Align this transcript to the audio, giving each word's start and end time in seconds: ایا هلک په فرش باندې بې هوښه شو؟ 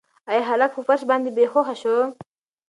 ایا 0.29 0.41
هلک 0.49 0.71
په 0.75 0.81
فرش 0.87 1.01
باندې 1.09 1.29
بې 1.35 1.45
هوښه 1.51 1.75
شو؟ 1.81 1.95